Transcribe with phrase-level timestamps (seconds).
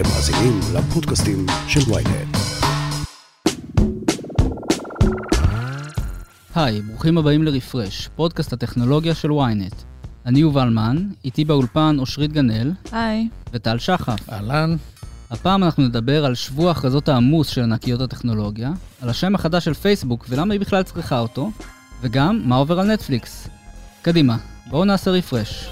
[0.00, 2.36] אתם מאזינים לפודקאסטים של ויינט.
[6.54, 9.74] היי, ברוכים הבאים לרפרש, פודקאסט הטכנולוגיה של ויינט.
[10.26, 12.72] אני יובל מן, איתי באולפן אושרית גנאל.
[12.92, 13.28] היי.
[13.52, 14.28] וטל שחף.
[14.32, 14.76] אהלן.
[15.30, 18.70] הפעם אנחנו נדבר על שבוע ההכרזות העמוס של ענקיות הטכנולוגיה,
[19.02, 21.50] על השם החדש של פייסבוק ולמה היא בכלל צריכה אותו,
[22.00, 23.48] וגם מה עובר על נטפליקס.
[24.02, 24.36] קדימה,
[24.70, 25.70] בואו נעשה רפרש.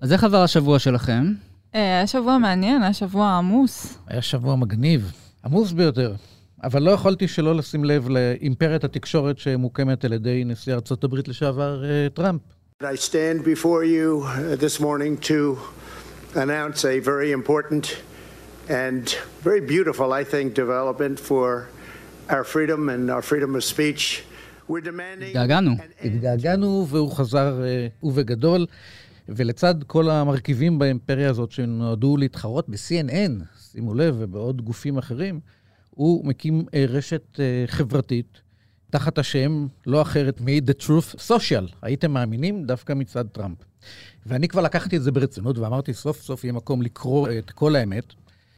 [0.00, 1.32] אז איך עבר השבוע שלכם?
[1.74, 3.98] אה, היה שבוע מעניין, היה שבוע עמוס.
[4.06, 5.12] היה שבוע מגניב,
[5.44, 6.14] עמוס ביותר.
[6.62, 11.84] אבל לא יכולתי שלא לשים לב לאימפריית התקשורת שמוקמת על ידי נשיא ארצות הברית לשעבר
[11.84, 12.40] אה, טראמפ.
[12.82, 15.58] I stand before you uh, this morning to
[16.34, 17.84] announce a very important
[18.68, 19.04] and
[19.44, 21.68] very beautiful, I think, development for
[22.30, 24.22] our freedom and our freedom of speech.
[24.70, 25.28] We're demanding...
[25.28, 25.70] התגעגענו.
[26.02, 28.66] התגעגענו והוא חזר, אה, ובגדול,
[29.36, 35.40] ולצד כל המרכיבים באימפריה הזאת שנועדו להתחרות ב-CNN, שימו לב, ובעוד גופים אחרים,
[35.90, 38.40] הוא מקים אה, רשת אה, חברתית
[38.90, 41.74] תחת השם לא אחרת מ-The Truth Social.
[41.82, 42.64] הייתם מאמינים?
[42.64, 43.58] דווקא מצד טראמפ.
[44.26, 48.04] ואני כבר לקחתי את זה ברצינות ואמרתי, סוף סוף יהיה מקום לקרוא את כל האמת.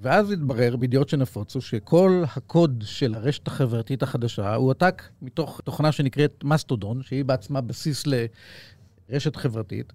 [0.01, 6.45] ואז התברר בידיעות שנפוצו שכל הקוד של הרשת החברתית החדשה הוא עתק מתוך תוכנה שנקראת
[6.45, 9.93] מסטודון, שהיא בעצמה בסיס לרשת חברתית,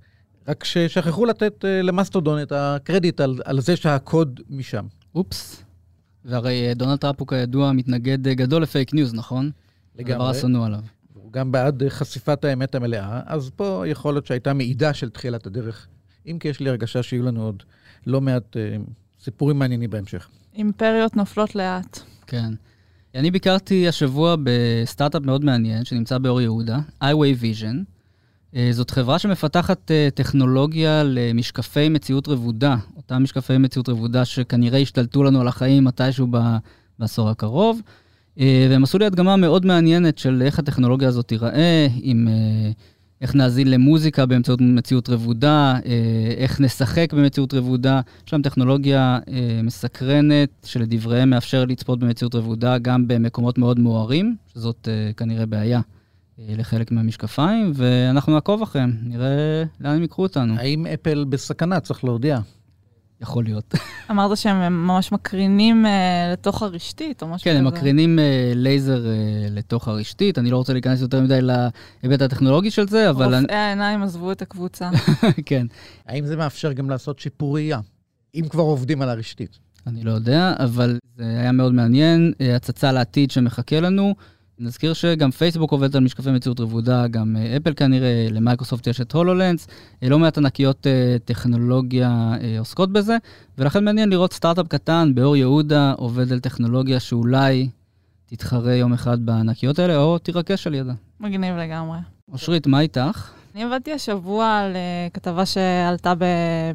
[0.48, 4.86] רק ששכחו לתת אה, למסטודון את הקרדיט על, על זה שהקוד משם.
[5.16, 5.64] אופס.
[6.26, 9.52] והרי אה, דונלד טראמפ הוא כידוע מתנגד אה, גדול לפייק ניוז, נכון?
[9.96, 10.14] לגמרי.
[10.14, 10.80] הדבר השנוא עליו.
[11.14, 15.88] הוא גם בעד חשיפת האמת המלאה, אז פה יכול להיות שהייתה מעידה של תחילת הדרך.
[16.28, 17.64] אם כי יש לי הרגשה שיהיו לנו עוד
[18.06, 18.92] לא מעט אה,
[19.24, 20.28] סיפורים מעניינים בהמשך.
[20.56, 22.00] אימפריות נופלות לאט.
[22.28, 22.54] כן.
[23.16, 27.97] אני ביקרתי השבוע בסטארט-אפ מאוד מעניין שנמצא באור יהודה, iWay Vision.
[28.56, 35.24] אה, זאת חברה שמפתחת אה, טכנולוגיה למשקפי מציאות רבודה, אותם משקפי מציאות רבודה שכנראה ישתלטו
[35.24, 36.28] לנו על החיים מתישהו
[37.00, 37.82] בעשור הקרוב.
[38.40, 42.28] אה, והם עשו לי הדגמה מאוד מעניינת של איך הטכנולוגיה הזאת תיראה, עם
[43.22, 45.76] איך נאזין למוזיקה באמצעות מציאות רבודה,
[46.38, 48.02] איך נשחק במציאות רבודה.
[48.28, 49.20] יש להם טכנולוגיה
[49.64, 55.82] מסקרנת, שלדבריהם מאפשר לצפות במציאות רבודה גם במקומות מאוד מוארים, שזאת כנראה בעיה.
[56.38, 60.56] לחלק מהמשקפיים, ואנחנו נעקוב אחריהם, נראה לאן הם ייקחו אותנו.
[60.58, 61.80] האם אפל בסכנה?
[61.80, 62.40] צריך להודיע.
[63.22, 63.76] יכול להיות.
[64.12, 65.90] אמרת שהם ממש מקרינים uh,
[66.34, 67.60] לתוך הרשתית או משהו כן, כזה.
[67.60, 68.22] הם מקרינים uh,
[68.56, 69.08] לייזר uh,
[69.52, 70.38] לתוך הרשתית.
[70.38, 73.42] אני לא רוצה להיכנס יותר מדי להיבט הטכנולוגי של זה, אבל...
[73.42, 74.90] רופאי העיניים עזבו את הקבוצה.
[75.46, 75.68] כן.
[76.06, 77.80] האם זה מאפשר גם לעשות שיפור ראייה,
[78.36, 79.60] אם כבר עובדים על הרשתית?
[79.88, 84.16] אני לא יודע, אבל זה היה מאוד מעניין, הצצה לעתיד שמחכה לנו.
[84.60, 89.68] נזכיר שגם פייסבוק עובדת על משקפי מציאות רבודה, גם אפל כנראה, למייקרוסופט יש את הולולנס,
[90.02, 90.88] לא מעט ענקיות
[91.26, 93.18] טכנולוגיה עוסקות בזה,
[93.58, 97.70] ולכן מעניין לראות סטארט-אפ קטן באור יהודה עובד על טכנולוגיה שאולי
[98.26, 100.94] תתחרה יום אחד בענקיות האלה, או תירכש על ידה.
[101.20, 101.98] מגניב לגמרי.
[102.32, 103.30] אושרית, מה איתך?
[103.56, 104.76] אני עבדתי השבוע על
[105.14, 106.24] כתבה שעלתה ב-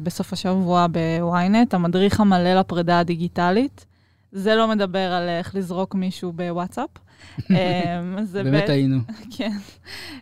[0.03, 0.85] בסוף השבוע
[1.19, 3.85] בוויינט, המדריך המלא לפרידה הדיגיטלית.
[4.33, 6.89] זה לא מדבר על איך לזרוק מישהו בוואטסאפ.
[8.33, 8.97] באמת היינו.
[9.37, 9.57] כן.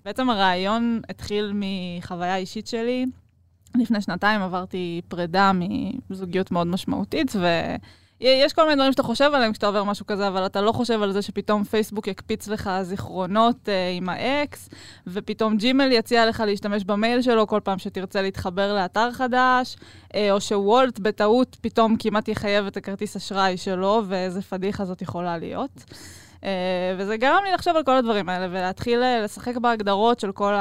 [0.05, 3.05] בעצם הרעיון התחיל מחוויה אישית שלי.
[3.75, 5.51] לפני שנתיים עברתי פרידה
[6.09, 7.31] מזוגיות מאוד משמעותית,
[8.21, 11.01] ויש כל מיני דברים שאתה חושב עליהם כשאתה עובר משהו כזה, אבל אתה לא חושב
[11.01, 14.69] על זה שפתאום פייסבוק יקפיץ לך זיכרונות uh, עם האקס,
[15.07, 20.41] ופתאום ג'ימל יציע לך להשתמש במייל שלו כל פעם שתרצה להתחבר לאתר חדש, uh, או
[20.41, 25.83] שוולט בטעות פתאום כמעט יחייב את הכרטיס אשראי שלו, ואיזה פדיחה זאת יכולה להיות.
[26.35, 26.43] Uh,
[26.97, 30.53] וזה גרם לי לחשוב על כל הדברים האלה, ולהתחיל לשחק בהגדרות של כל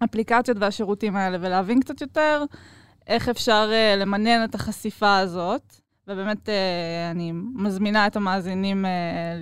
[0.00, 2.44] האפליקציות והשירותים האלה, ולהבין קצת יותר
[3.06, 5.83] איך אפשר uh, למנן את החשיפה הזאת.
[6.08, 6.50] ובאמת, uh,
[7.10, 8.88] אני מזמינה את המאזינים uh,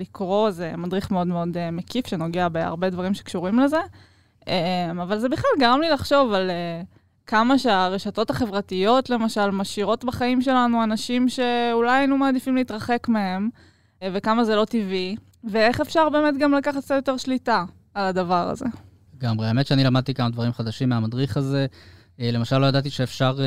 [0.01, 3.79] לקרוא, זה מדריך מאוד מאוד uh, מקיף, שנוגע בהרבה דברים שקשורים לזה.
[4.91, 6.51] אבל זה בכלל גרם לי לחשוב על
[7.27, 13.49] כמה שהרשתות החברתיות, למשל, משאירות בחיים שלנו אנשים שאולי היינו מעדיפים להתרחק מהם,
[14.03, 15.15] וכמה זה לא טבעי.
[15.43, 18.65] ואיך אפשר באמת גם לקחת קצת יותר שליטה על הדבר הזה.
[19.17, 19.47] לגמרי.
[19.47, 21.65] האמת שאני למדתי כמה דברים חדשים מהמדריך הזה.
[22.19, 23.39] למשל, לא ידעתי שאפשר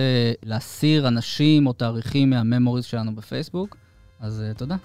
[0.42, 3.76] להסיר אנשים או תאריכים מהממוריז שלנו בפייסבוק,
[4.20, 4.76] אז תודה.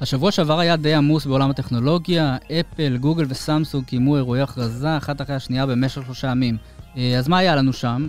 [0.00, 5.34] השבוע שעבר היה די עמוס בעולם הטכנולוגיה, אפל, גוגל וסמסונג קיימו אירועי הכרזה אחת אחרי
[5.34, 6.56] השנייה במשך שלושה ימים.
[7.18, 8.08] אז מה היה לנו שם?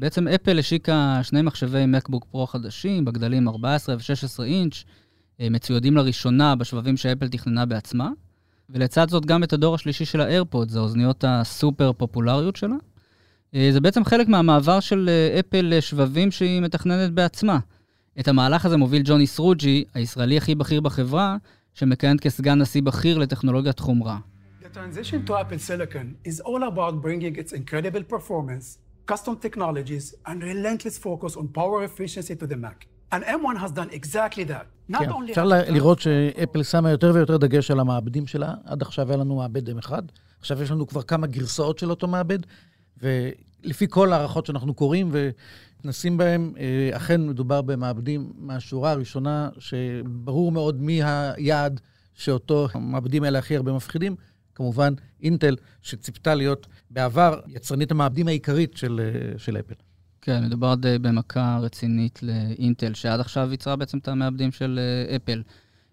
[0.00, 4.84] בעצם אפל השיקה שני מחשבי מקבוק פרו חדשים, בגדלים 14 ו-16 אינץ',
[5.40, 8.10] מצוידים לראשונה בשבבים שאפל תכננה בעצמה,
[8.70, 12.74] ולצד זאת גם את הדור השלישי של האיירפוד, זה האוזניות הסופר פופולריות שלה.
[13.54, 17.58] אה, זה בעצם חלק מהמעבר של אה, אפל לשבבים שהיא מתכננת בעצמה.
[18.20, 21.36] את המהלך הזה מוביל ג'וני סרוג'י, הישראלי הכי בכיר בחברה,
[21.74, 24.18] שמכהן כסגן נשיא בכיר לטכנולוגיית חומרה.
[24.62, 30.42] The transition to Apple Silicon is all about bringing its incredible performance, custom technologies, and
[30.42, 32.86] relentless focus on power efficiency to the Mac.
[33.12, 34.66] And M1 has done exactly that.
[34.88, 38.54] Not כן, only אפשר לראות שאפל שמה יותר ויותר דגש על המעבדים שלה.
[38.64, 39.92] עד עכשיו היה לנו מעבד M1,
[40.40, 42.38] עכשיו יש לנו כבר כמה גרסאות של אותו מעבד,
[43.02, 45.10] ולפי כל ההערכות שאנחנו קוראים
[45.84, 51.80] ונשים בהם, אה, אכן מדובר במעבדים מהשורה הראשונה, שברור מאוד מי היעד
[52.14, 54.16] שאותו המעבדים האלה הכי הרבה מפחידים.
[54.54, 59.74] כמובן, אינטל, שציפתה להיות בעבר יצרנית המעבדים העיקרית של, אה, של אפל.
[60.22, 65.42] כן, מדובר די במכה רצינית לאינטל, שעד עכשיו ייצרה בעצם את המעבדים של אה, אפל.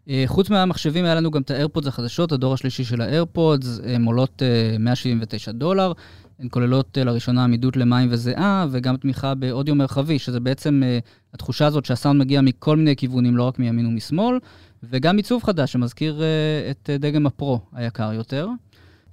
[0.10, 4.44] אה, חוץ מהמחשבים, היה לנו גם את האיירפודס החדשות, הדור השלישי של האיירפודס, הן עולות
[4.44, 5.94] אה, 179 דולר.
[6.40, 11.00] הן כוללות אה, לראשונה עמידות למים וזיעה, וגם תמיכה באודיו מרחבי, שזה בעצם אה,
[11.34, 14.38] התחושה הזאת שהסאונד מגיע מכל מיני כיוונים, לא רק מימין ומשמאל,
[14.84, 18.48] וגם עיצוב חדש שמזכיר אה, את אה, דגם הפרו היקר יותר.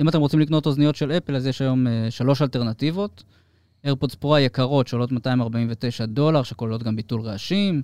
[0.00, 3.24] אם אתם רוצים לקנות אוזניות של אפל, אז יש היום אה, שלוש אלטרנטיבות.
[3.84, 7.82] איירפודס פרו היקרות שעולות 249 דולר, שכוללות גם ביטול רעשים.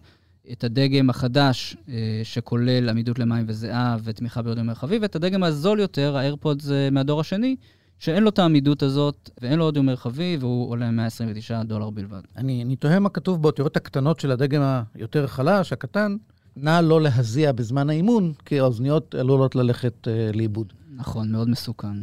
[0.52, 1.76] את הדגם החדש,
[2.24, 7.56] שכולל עמידות למים וזיעה ותמיכה באודיו מרחבי, ואת הדגם הזול יותר, האיירפודס מהדור השני,
[7.98, 12.20] שאין לו את העמידות הזאת, ואין לו אודיו מרחבי, והוא עולה 129 דולר בלבד.
[12.36, 14.62] אני, אני תוהה מה כתוב באותיות הקטנות של הדגם
[14.94, 16.16] היותר חלש, הקטן,
[16.56, 20.73] נא לא להזיע בזמן האימון, כי האוזניות עלולות ללכת אה, לאיבוד.
[20.97, 21.97] נכון, מאוד מסוכן.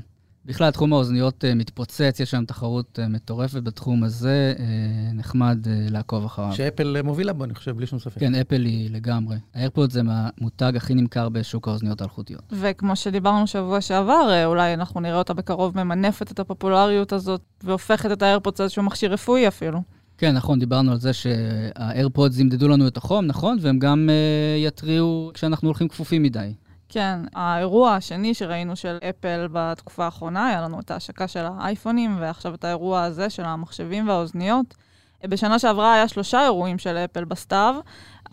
[0.47, 4.65] בכלל, תחום האוזניות אה, מתפוצץ, יש שם תחרות אה, מטורפת בתחום הזה, אה,
[5.13, 6.53] נחמד אה, לעקוב אחריו.
[6.53, 8.19] שאפל מובילה בו, אני חושב, בלי שום ספק.
[8.19, 9.37] כן, אפל היא לגמרי.
[9.53, 12.41] האיירפוד זה המותג הכי נמכר בשוק האוזניות האלחוטיות.
[12.51, 18.21] וכמו שדיברנו שבוע שעבר, אולי אנחנו נראה אותה בקרוב ממנפת את הפופולריות הזאת והופכת את
[18.21, 19.81] האיירפודס לאיזשהו מכשיר רפואי אפילו.
[20.17, 23.57] כן, נכון, דיברנו על זה שהאיירפודס ימדדו לנו את החום, נכון?
[23.61, 26.53] והם גם אה, יתריעו כשאנחנו הולכים כפופים מדי.
[26.89, 32.55] כן, האירוע השני שראינו של אפל בתקופה האחרונה, היה לנו את ההשקה של האייפונים, ועכשיו
[32.55, 34.75] את האירוע הזה של המחשבים והאוזניות.
[35.25, 37.75] בשנה שעברה היה שלושה אירועים של אפל בסתיו,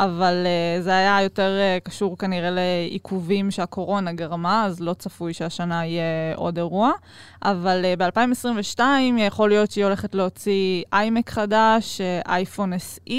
[0.01, 5.87] אבל uh, זה היה יותר uh, קשור כנראה לעיכובים שהקורונה גרמה, אז לא צפוי שהשנה
[5.87, 6.93] יהיה עוד אירוע.
[7.43, 8.81] אבל uh, ב-2022
[9.19, 13.13] יכול להיות שהיא הולכת להוציא איימק חדש, אייפון SE,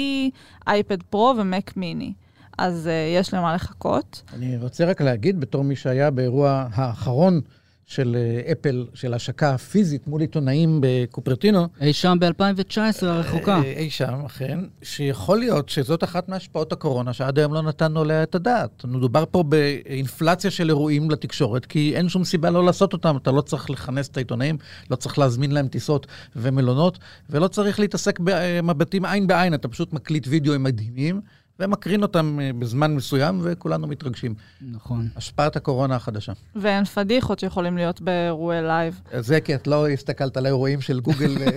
[0.66, 2.12] אייפד פרו ומק מיני.
[2.58, 4.22] אז uh, יש למה לחכות.
[4.32, 7.40] אני רוצה רק להגיד, בתור מי שהיה באירוע האחרון
[7.86, 13.56] של אה, אפל, של השקה פיזית מול עיתונאים בקופרטינו, אי שם ב-2019 הרחוקה.
[13.56, 18.22] אה, אי שם, אכן, שיכול להיות שזאת אחת מהשפעות הקורונה שעד היום לא נתנו עליה
[18.22, 18.84] את הדעת.
[18.84, 23.16] מדובר פה באינפלציה של אירועים לתקשורת, כי אין שום סיבה לא לעשות אותם.
[23.16, 24.58] אתה לא צריך לכנס את העיתונאים,
[24.90, 26.06] לא צריך להזמין להם טיסות
[26.36, 26.98] ומלונות,
[27.30, 31.20] ולא צריך להתעסק במבטים עין בעין, אתה פשוט מקליט וידאו מדהימים.
[31.60, 34.34] ומקרין אותם אה, בזמן מסוים, וכולנו מתרגשים.
[34.72, 35.08] נכון.
[35.16, 36.32] השפעת הקורונה החדשה.
[36.56, 39.00] ואין פדיחות שיכולים להיות באירועי לייב.
[39.18, 41.48] זה כי את לא הסתכלת על האירועים של גוגל אה,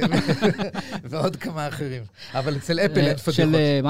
[1.10, 2.04] ועוד כמה אחרים.
[2.34, 3.34] אבל אצל אפל אין פדיחות.
[3.34, 3.82] של אה,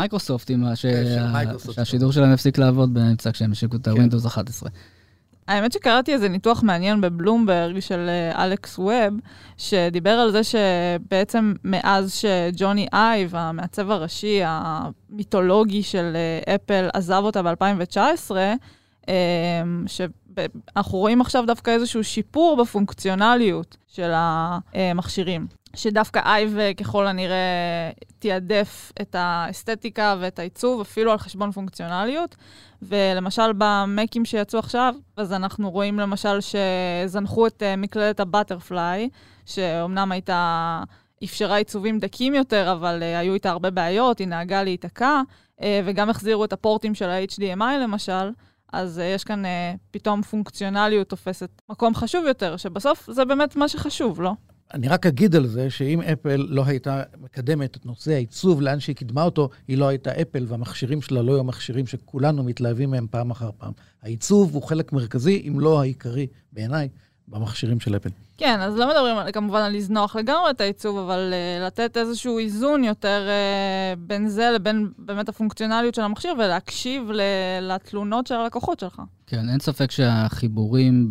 [0.75, 1.75] של מייקרוסופט.
[1.75, 4.69] שהשידור שלהם הפסיק לעבוד באמצע כשהם השיקו את ה-Windows 11.
[5.49, 9.19] האמת שקראתי איזה ניתוח מעניין בבלומברג של אה, אלכס ווב,
[9.57, 17.41] שדיבר על זה שבעצם מאז שג'וני אייב, המעצב הראשי המיתולוגי של אה, אפל, עזב אותה
[17.43, 18.31] ב-2019,
[20.35, 25.47] שאנחנו רואים עכשיו דווקא איזשהו שיפור בפונקציונליות של המכשירים.
[25.75, 32.35] שדווקא אייב אה, ככל הנראה תיעדף את האסתטיקה ואת העיצוב, אפילו על חשבון פונקציונליות.
[32.81, 39.09] ולמשל במקים שיצאו עכשיו, אז אנחנו רואים למשל שזנחו את uh, מקלדת הבטרפליי,
[39.45, 40.83] שאומנם הייתה,
[41.23, 45.21] אפשרה עיצובים דקים יותר, אבל uh, היו איתה הרבה בעיות, היא נהגה להיתקע,
[45.59, 48.29] uh, וגם החזירו את הפורטים של ה-HDMI למשל.
[48.73, 49.47] אז uh, יש כאן uh,
[49.91, 54.33] פתאום פונקציונליות תופסת מקום חשוב יותר, שבסוף זה באמת מה שחשוב, לא?
[54.73, 58.95] אני רק אגיד על זה שאם אפל לא הייתה מקדמת את נושא העיצוב לאן שהיא
[58.95, 63.31] קידמה אותו, היא לא הייתה אפל, והמכשירים שלה לא היו מכשירים שכולנו מתלהבים מהם פעם
[63.31, 63.71] אחר פעם.
[64.01, 66.89] העיצוב הוא חלק מרכזי, אם לא העיקרי, בעיניי,
[67.29, 68.09] במכשירים של אפל.
[68.37, 72.83] כן, אז לא מדברים כמובן על לזנוח לגמרי את העיצוב, אבל uh, לתת איזשהו איזון
[72.83, 77.21] יותר uh, בין זה לבין באמת הפונקציונליות של המכשיר, ולהקשיב ל-
[77.61, 79.01] לתלונות של הלקוחות שלך.
[79.27, 81.09] כן, אין ספק שהחיבורים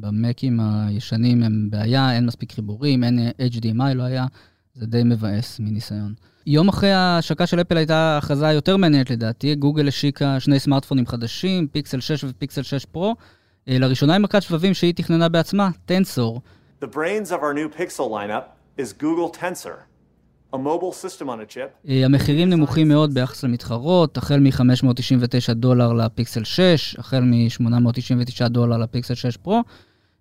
[0.00, 4.26] במקים הישנים הם בעיה, אין מספיק חיבורים, אין HDMI, לא היה.
[4.74, 6.14] זה די מבאס מניסיון.
[6.46, 11.66] יום אחרי ההשקה של אפל הייתה הכרזה יותר מעניינת לדעתי, גוגל השיקה שני סמארטפונים חדשים,
[11.66, 13.16] פיקסל 6 ופיקסל 6 פרו,
[13.66, 16.40] לראשונה עם מרכז שבבים שהיא תכננה בעצמה, טנסור.
[16.82, 19.78] The brains of our new Pixel lineup is Google Tensor,
[20.54, 21.88] a mobile system on a chip.
[21.88, 29.14] אה, המחירים נמוכים מאוד ביחס למתחרות, החל מ-599 דולר לפיקסל 6, החל מ-899 דולר לפיקסל
[29.14, 29.62] 6 פרו.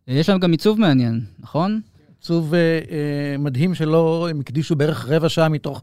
[0.09, 1.81] אה, יש להם גם עיצוב מעניין, נכון?
[2.19, 5.81] עיצוב אה, אה, מדהים שלא, הם הקדישו בערך רבע שעה מתוך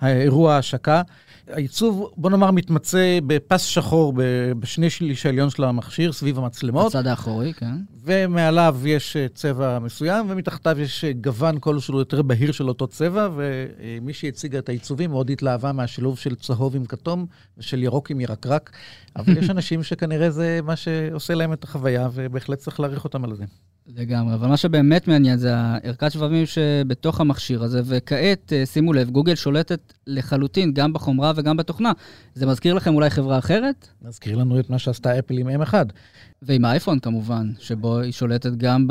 [0.00, 1.02] האירוע ההשקה.
[1.48, 4.14] העיצוב, בוא נאמר, מתמצא בפס שחור
[4.58, 7.74] בשני שליש העליון של המכשיר, סביב המצלמות, בצד האחורי, כן.
[8.04, 13.28] ומעליו יש אה, צבע מסוים, ומתחתיו יש אה, גוון כלשהו יותר בהיר של אותו צבע,
[13.36, 17.26] ומי שהציגה את העיצובים מאוד התלהבה מהשילוב של צהוב עם כתום
[17.58, 18.70] ושל ירוק עם ירקרק.
[19.16, 23.34] אבל יש אנשים שכנראה זה מה שעושה להם את החוויה, ובהחלט צריך להעריך אותם על
[23.34, 23.44] זה.
[23.86, 29.10] לגמרי, אבל מה שבאמת מעניין זה הערכת שבבים שבתוך המכשיר הזה, וכעת, אה, שימו לב,
[29.10, 31.92] גוגל שולטת לחלוטין גם בחומרה וגם בתוכנה.
[32.34, 33.88] זה מזכיר לכם אולי חברה אחרת?
[34.02, 35.74] מזכיר לנו את מה שעשתה אפל עם M1.
[36.42, 38.86] ועם האייפון כמובן, שבו היא שולטת גם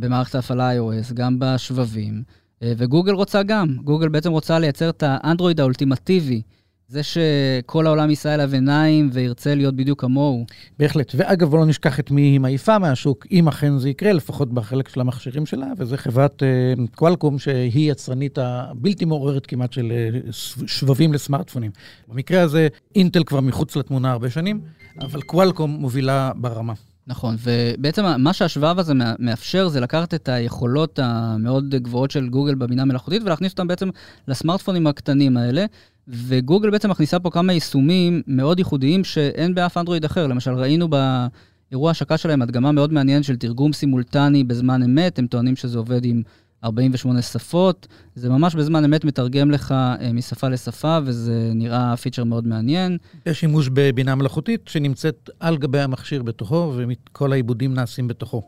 [0.00, 2.22] במערכת ההפעלה iOS, גם בשבבים,
[2.62, 3.76] אה, וגוגל רוצה גם.
[3.84, 6.42] גוגל בעצם רוצה לייצר את האנדרואיד האולטימטיבי.
[6.90, 10.44] זה שכל העולם יישא אליו עיניים וירצה להיות בדיוק כמוהו.
[10.78, 11.12] בהחלט.
[11.16, 14.88] ואגב, בוא לא נשכח את מי היא מעיפה מהשוק, אם אכן זה יקרה, לפחות בחלק
[14.88, 16.48] של המכשירים שלה, וזה חברת אה,
[16.94, 19.92] קוואלקום, שהיא יצרנית הבלתי מעוררת כמעט של
[20.30, 21.70] ס- שבבים לסמארטפונים.
[22.08, 24.60] במקרה הזה, אינטל כבר מחוץ לתמונה הרבה שנים,
[25.00, 26.72] אבל קוואלקום מובילה ברמה.
[27.06, 32.54] נכון, ובעצם מה שהשבב הזה מא- מאפשר זה לקחת את היכולות המאוד גבוהות של גוגל
[32.54, 33.88] בבינה מלאכותית ולהכניס אותם בעצם
[34.28, 35.64] לסמארטפונים הקטנים האלה.
[36.07, 40.27] וגוגל בעצם מכניסה פה כמה יישומים מאוד ייחודיים שאין באף אנדרואיד אחר.
[40.27, 45.55] למשל, ראינו באירוע ההשקה שלהם הדגמה מאוד מעניינת של תרגום סימולטני בזמן אמת, הם טוענים
[45.55, 46.21] שזה עובד עם
[46.63, 47.87] 48 שפות.
[48.15, 52.97] זה ממש בזמן אמת מתרגם לך אה, משפה לשפה, וזה נראה פיצ'ר מאוד מעניין.
[53.25, 58.41] יש שימוש בבינה מלאכותית שנמצאת על גבי המכשיר בתוכו, וכל העיבודים נעשים בתוכו.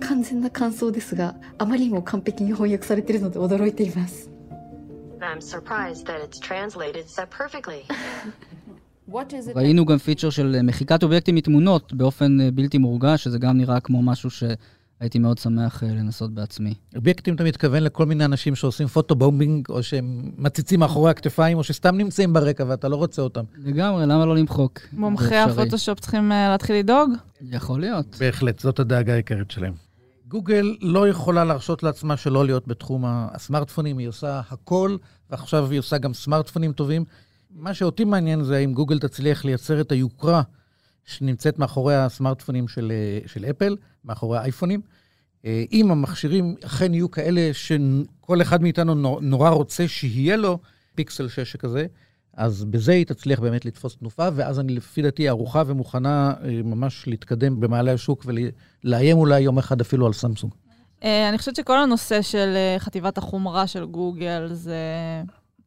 [0.00, 4.30] 完全な感想ですがあまりにも完璧に翻訳されているので驚いています
[5.23, 7.81] I'm surprised that it's translated so perfectly.
[9.11, 13.23] What is it ראינו גם פיצ'ר של אה, מחיקת אובייקטים מתמונות באופן אה, בלתי מורגש,
[13.23, 16.73] שזה גם נראה כמו משהו שהייתי מאוד שמח אה, לנסות בעצמי.
[16.95, 21.97] אובייקטים אתה מתכוון לכל מיני אנשים שעושים פוטו-בומבינג, או שהם מציצים מאחורי הכתפיים, או שסתם
[21.97, 23.43] נמצאים ברקע ואתה לא רוצה אותם.
[23.57, 24.79] לגמרי, למה לא למחוק?
[24.93, 25.35] מומחי.
[25.35, 27.11] הפוטושופ צריכים להתחיל לדאוג?
[27.41, 28.15] יכול להיות.
[28.19, 29.73] בהחלט, זאת הדאגה העיקרית שלהם.
[30.27, 34.97] גוגל לא יכולה להרשות לעצמה שלא להיות בתחום הסמארטפונים, היא עושה הכל,
[35.29, 37.05] ועכשיו היא עושה גם סמארטפונים טובים.
[37.51, 40.41] מה שאותי מעניין זה האם גוגל תצליח לייצר את היוקרה
[41.05, 43.75] שנמצאת מאחורי הסמארטפונים של, אה, של אפל,
[44.05, 44.81] מאחורי האייפונים.
[45.45, 50.59] אה, אם המכשירים אכן יהיו כאלה שכל אחד מאיתנו נו- נורא רוצה שיהיה לו
[50.95, 51.85] פיקסל 6 שכזה,
[52.33, 57.07] אז בזה היא תצליח באמת לתפוס תנופה, ואז אני לפי דעתי ערוכה ומוכנה אה, ממש
[57.07, 60.53] להתקדם במעלה השוק ולאיים אולי יום אחד אפילו על סמסונג.
[61.03, 64.77] אה, אני חושבת שכל הנושא של אה, חטיבת החומרה של גוגל זה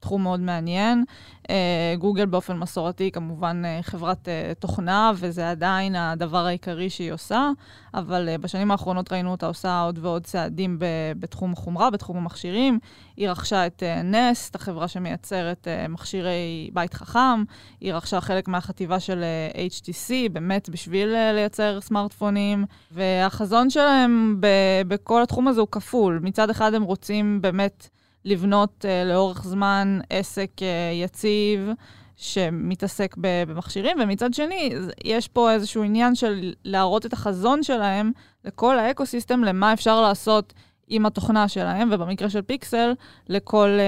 [0.01, 1.05] תחום מאוד מעניין.
[1.51, 7.51] אה, גוגל באופן מסורתי כמובן אה, חברת אה, תוכנה, וזה עדיין הדבר העיקרי שהיא עושה,
[7.95, 10.77] אבל בשנים האחרונות ראינו אותה עושה עוד ועוד צעדים
[11.19, 12.79] בתחום החומרה, בתחום המכשירים.
[13.17, 17.45] היא רכשה את נסט, החברה שמייצרת מכשירי בית חכם.
[17.81, 19.25] היא רכשה חלק מהחטיבה של
[19.69, 22.65] HTC, באמת בשביל לייצר סמארטפונים.
[22.93, 24.41] והחזון שלהם
[24.89, 26.21] בכל התחום הזה הוא כפול.
[26.23, 27.89] מצד אחד הם רוצים באמת
[28.27, 31.71] לבנות אה, לאורך זמן עסק אה, יציב.
[32.19, 34.73] שמתעסק במכשירים, ומצד שני,
[35.05, 38.13] יש פה איזשהו עניין של להראות את החזון שלהם
[38.45, 40.53] לכל ה ecosystem, למה אפשר לעשות
[40.89, 42.93] עם התוכנה שלהם, ובמקרה של פיקסל,
[43.29, 43.79] לכל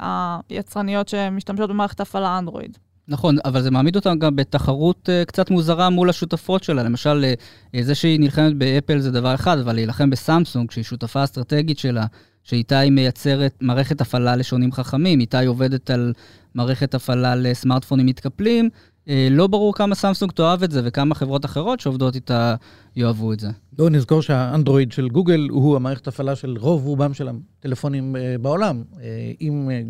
[0.00, 0.02] אה,
[0.48, 2.78] היצרניות שמשתמשות במערכת הפעלה אנדרואיד.
[3.08, 6.82] נכון, אבל זה מעמיד אותם גם בתחרות אה, קצת מוזרה מול השותפות שלה.
[6.82, 7.24] למשל,
[7.74, 12.06] אה, זה שהיא נלחמת באפל זה דבר אחד, אבל להילחם בסמסונג, שהיא שותפה אסטרטגית שלה,
[12.48, 16.12] שאיתה היא מייצרת מערכת הפעלה לשעונים חכמים, איתה היא עובדת על
[16.54, 21.80] מערכת הפעלה לסמארטפונים מתקפלים, אה, לא ברור כמה סמסונג תאהב את זה וכמה חברות אחרות
[21.80, 22.54] שעובדות איתה
[22.96, 23.48] יאהבו את זה.
[23.72, 28.82] בואו נזכור שהאנדרואיד של גוגל הוא המערכת הפעלה של רוב רובם של הטלפונים אה, בעולם.
[29.00, 29.82] אה, אם אה,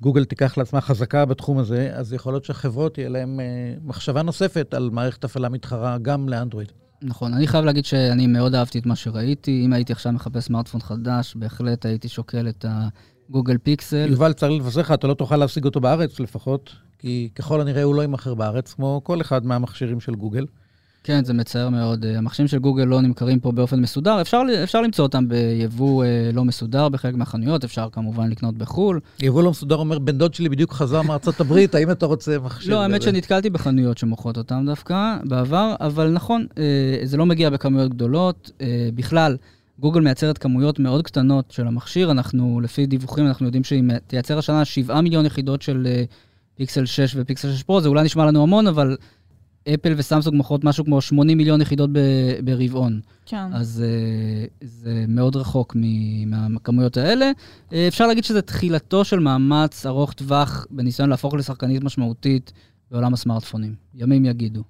[0.00, 3.44] גוגל תיקח לעצמה חזקה בתחום הזה, אז יכול להיות שהחברות יהיה להן אה,
[3.84, 6.72] מחשבה נוספת על מערכת הפעלה מתחרה גם לאנדרואיד.
[7.02, 9.62] נכון, אני חייב להגיד שאני מאוד אהבתי את מה שראיתי.
[9.64, 12.64] אם הייתי עכשיו מחפש סמארטפון חדש, בהחלט הייתי שוקל את
[13.28, 14.06] הגוגל פיקסל.
[14.10, 17.94] יובל, צריך לבשר לך, אתה לא תוכל להשיג אותו בארץ לפחות, כי ככל הנראה הוא
[17.94, 20.46] לא יימכר בארץ, כמו כל אחד מהמכשירים של גוגל.
[21.04, 22.04] כן, זה מצער מאוד.
[22.04, 24.20] אה, המכשירים של גוגל לא נמכרים פה באופן מסודר.
[24.20, 29.00] אפשר, אפשר למצוא אותם ביבוא אה, לא מסודר בחלק מהחנויות, אפשר כמובן לקנות בחו"ל.
[29.22, 32.70] יבוא לא מסודר אומר, בן דוד שלי בדיוק חזר מארצות הברית, האם אתה רוצה מכשיר?
[32.70, 37.90] לא, האמת שנתקלתי בחנויות שמוכרות אותם דווקא בעבר, אבל נכון, אה, זה לא מגיע בכמויות
[37.90, 38.50] גדולות.
[38.60, 39.36] אה, בכלל,
[39.78, 42.10] גוגל מייצרת כמויות מאוד קטנות של המכשיר.
[42.10, 46.04] אנחנו, לפי דיווחים, אנחנו יודעים שהיא תייצר השנה 7 מיליון יחידות של אה,
[46.56, 48.96] פיקסל 6 ופיקסל 6 פרו, זה אולי נשמע לנו המון, אבל
[49.74, 51.90] אפל וסמסונג מוכרות משהו כמו 80 מיליון יחידות
[52.44, 53.00] ברבעון.
[53.26, 53.52] כן.
[53.52, 55.76] אז uh, זה מאוד רחוק
[56.26, 57.30] מהכמויות האלה.
[57.70, 62.52] Uh, אפשר להגיד שזה תחילתו של מאמץ ארוך טווח בניסיון להפוך לשחקנית משמעותית
[62.90, 63.74] בעולם הסמארטפונים.
[63.94, 64.62] ימים יגידו.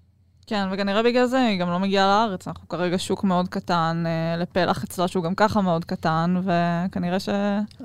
[0.46, 2.48] כן, וכנראה בגלל זה היא גם לא מגיעה לארץ.
[2.48, 7.28] אנחנו כרגע שוק מאוד קטן, אה, לפלח אצלה שהוא גם ככה מאוד קטן, וכנראה ש...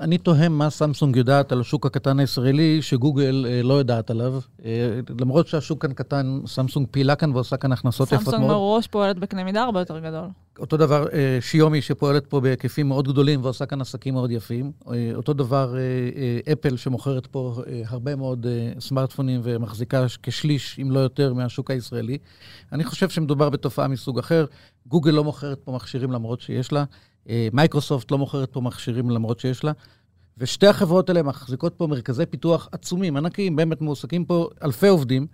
[0.00, 4.34] אני תוהה מה סמסונג יודעת על השוק הקטן הישראלי, שגוגל אה, לא יודעת עליו.
[4.64, 4.70] אה,
[5.20, 8.34] למרות שהשוק כאן קטן, סמסונג פעילה כאן ועושה כאן הכנסות יפות מאוד.
[8.34, 10.28] סמסונג מראש פועלת בקנה מידה הרבה יותר גדול.
[10.58, 14.72] אותו דבר אה, שיומי שפועלת פה בהיקפים מאוד גדולים ועושה כאן עסקים מאוד יפים.
[14.92, 18.46] אה, אותו דבר אה, אפל שמוכרת פה הרבה מאוד
[18.80, 22.18] סמארטפונים ומחזיקה כשליש, אם לא יותר, מהשוק הישראלי.
[22.72, 24.44] אני חושב שמדובר בתופעה מסוג אחר.
[24.86, 26.84] גוגל לא מוכרת פה מכשירים למרות שיש לה.
[27.52, 29.72] מייקרוסופט לא מוכרת פה מכשירים למרות שיש לה.
[30.38, 35.26] ושתי החברות האלה מחזיקות פה מרכזי פיתוח עצומים, ענקיים, באמת מועסקים פה אלפי עובדים.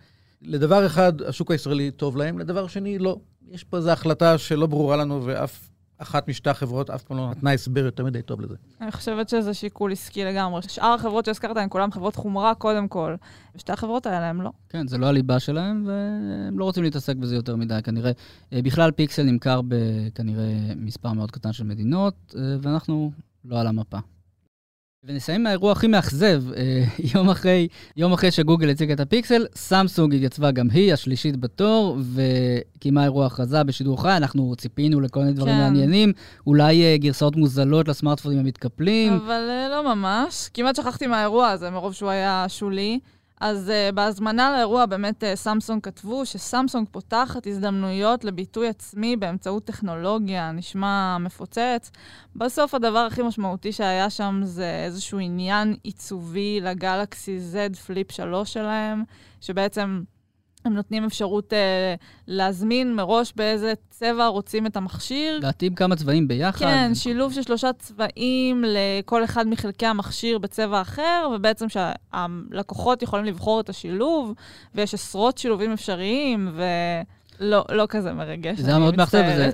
[0.43, 3.17] לדבר אחד, השוק הישראלי טוב להם, לדבר שני, לא.
[3.51, 7.53] יש פה איזו החלטה שלא ברורה לנו, ואף אחת משתי החברות אף פעם לא נתנה
[7.53, 8.55] הסבר יותר מדי טוב לזה.
[8.81, 10.63] אני חושבת שזה שיקול עסקי לגמרי.
[10.63, 13.15] שאר החברות שהזכרת הן כולן חברות חומרה קודם כל,
[13.55, 14.51] ושתי החברות האלה הן לא.
[14.69, 18.13] כן, זה לא הליבה שלהם, והם לא רוצים להתעסק בזה יותר מדי, כנראה.
[18.53, 23.13] אה, בכלל פיקסל נמכר בכנראה מספר מאוד קטן של מדינות, אה, ואנחנו
[23.45, 23.99] לא על המפה.
[25.07, 26.85] ונסיים מהאירוע הכי מאכזב, אה,
[27.15, 33.05] יום אחרי, יום אחרי שגוגל הציג את הפיקסל, סמסונג התייצבה גם היא, השלישית בתור, וקיימה
[33.05, 35.61] אירוע הכרזה בשידור חי, אנחנו ציפינו לכל מיני דברים כן.
[35.61, 36.13] מעניינים,
[36.47, 39.13] אולי אה, גרסאות מוזלות לסמארטפונים המתקפלים.
[39.13, 42.99] אבל אה, לא ממש, כמעט שכחתי מהאירוע הזה, מרוב שהוא היה שולי.
[43.45, 50.53] אז uh, בהזמנה לאירוע באמת uh, סמסונג כתבו שסמסונג פותחת הזדמנויות לביטוי עצמי באמצעות טכנולוגיה,
[50.53, 51.91] נשמע מפוצץ.
[52.37, 59.03] בסוף הדבר הכי משמעותי שהיה שם זה איזשהו עניין עיצובי לגלקסי Z פליפ 3 שלהם,
[59.41, 60.03] שבעצם
[60.65, 61.95] הם נותנים אפשרות אה,
[62.27, 65.39] להזמין מראש באיזה צבע רוצים את המכשיר.
[65.43, 66.59] להתאים כמה צבעים ביחד.
[66.59, 73.61] כן, שילוב של שלושה צבעים לכל אחד מחלקי המכשיר בצבע אחר, ובעצם שהלקוחות יכולים לבחור
[73.61, 74.35] את השילוב,
[74.75, 76.59] ויש עשרות שילובים אפשריים,
[77.41, 78.59] ולא לא כזה מרגש.
[78.59, 79.51] זה היה מאוד מאכזב,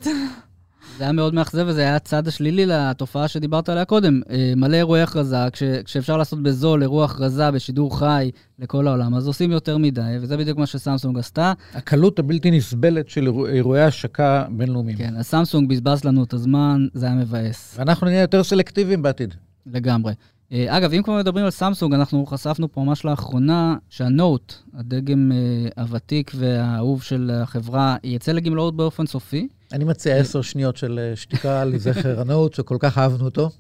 [0.99, 4.21] זה היה מאוד מאכזב, וזה היה הצד השלילי לתופעה שדיברת עליה קודם.
[4.31, 9.27] אה, מלא אירועי הכרזה, כש, כשאפשר לעשות בזול אירוע הכרזה בשידור חי לכל העולם, אז
[9.27, 11.53] עושים יותר מדי, וזה בדיוק מה שסמסונג עשתה.
[11.75, 14.99] הקלות הבלתי נסבלת של אירועי השקה בינלאומיים.
[14.99, 17.75] כן, אז סמסונג בזבז לנו את הזמן, זה היה מבאס.
[17.79, 19.35] ואנחנו נהיה יותר סלקטיביים בעתיד.
[19.67, 20.13] לגמרי.
[20.53, 25.83] אה, אגב, אם כבר מדברים על סמסונג, אנחנו חשפנו פה ממש לאחרונה שהנוט, הדגם אה,
[25.83, 29.49] הוותיק והאהוב של החברה, יצא לגמלאות באופן סופי.
[29.73, 33.51] אני מציע עשר שניות של אה, שתיקה לזכר הנוט, שכל כך אהבנו אותו.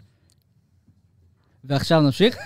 [1.65, 2.37] ועכשיו נמשיך.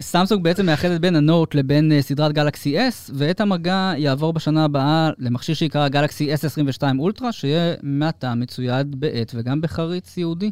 [0.00, 5.54] סמסונג בעצם מאחדת בין הנוט לבין סדרת גלקסי S, ואת המגע יעבור בשנה הבאה למכשיר
[5.54, 10.50] שיקרא גלקסי S22 אולטרה, שיהיה מעתה מצויד בעט וגם בחריץ יהודי.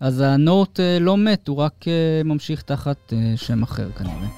[0.00, 4.28] אז הנוט אה, לא מת, הוא רק אה, ממשיך תחת אה, שם אחר כנראה.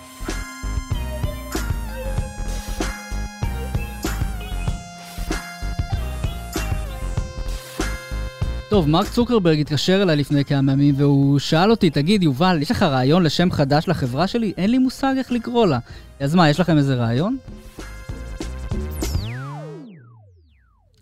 [8.71, 12.83] טוב, מרק צוקרברג התקשר אליי לפני כמה ימים והוא שאל אותי, תגיד, יובל, יש לך
[12.83, 14.53] רעיון לשם חדש לחברה שלי?
[14.57, 15.79] אין לי מושג איך לקרוא לה.
[16.21, 17.37] אז מה, יש לכם איזה רעיון?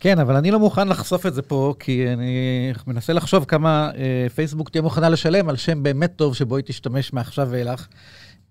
[0.05, 4.27] כן, אבל אני לא מוכן לחשוף את זה פה, כי אני מנסה לחשוב כמה אה,
[4.35, 7.87] פייסבוק תהיה מוכנה לשלם על שם באמת טוב שבו היא תשתמש מעכשיו ואילך.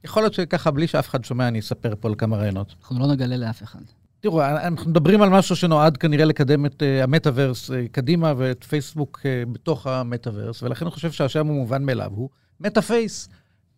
[0.04, 2.76] יכול להיות שככה, בלי שאף אחד שומע, אני אספר פה על כמה רעיונות.
[2.82, 3.80] אנחנו לא נגלה לאף אחד.
[4.20, 9.20] תראו, אנחנו מדברים על משהו שנועד כנראה לקדם את אה, המטאוורס אה, קדימה ואת פייסבוק
[9.20, 13.30] אה, בתוך המטאוורס, ולכן אני חושב שהשם הוא מובן מאליו, הוא מטאפייס.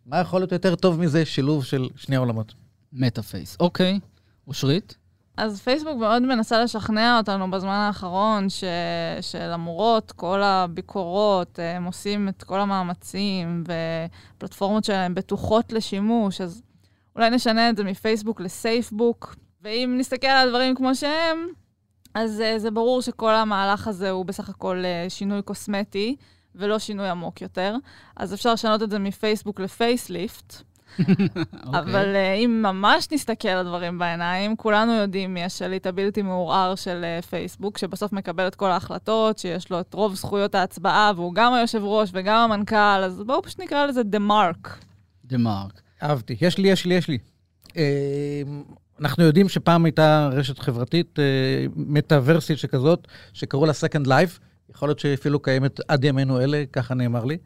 [0.06, 1.24] מה יכול להיות יותר טוב מזה?
[1.24, 2.54] שילוב של שני העולמות.
[2.92, 4.00] מטאפייס, אוקיי.
[4.48, 4.96] אושרית?
[5.36, 8.64] אז פייסבוק מאוד מנסה לשכנע אותנו בזמן האחרון, ש...
[9.20, 13.64] שלמרות כל הביקורות, הם עושים את כל המאמצים,
[14.36, 16.62] ופלטפורמות שלהם בטוחות לשימוש, אז
[17.16, 19.36] אולי נשנה את זה מפייסבוק לסייפבוק.
[19.62, 21.46] ואם נסתכל על הדברים כמו שהם,
[22.14, 26.16] אז uh, זה ברור שכל המהלך הזה הוא בסך הכל uh, שינוי קוסמטי,
[26.54, 27.76] ולא שינוי עמוק יותר.
[28.16, 30.62] אז אפשר לשנות את זה מפייסבוק לפייסליפט.
[31.80, 37.04] אבל אה, אם ממש נסתכל על הדברים בעיניים, כולנו יודעים מי השליט הבלתי מעורער של
[37.04, 41.54] אה, פייסבוק, שבסוף מקבל את כל ההחלטות, שיש לו את רוב זכויות ההצבעה, והוא גם
[41.54, 44.78] היושב ראש וגם המנכ"ל, אז בואו פשוט נקרא לזה דה מרק.
[45.24, 45.80] The Mark.
[46.02, 46.36] אהבתי.
[46.40, 47.18] יש לי, יש לי, יש לי.
[47.76, 48.42] אה,
[49.00, 51.24] אנחנו יודעים שפעם הייתה רשת חברתית, אה,
[51.76, 54.40] מטאוורסית שכזאת, שקראו לה Second Life.
[54.70, 57.38] יכול להיות שאפילו קיימת עד ימינו אלה, ככה נאמר לי.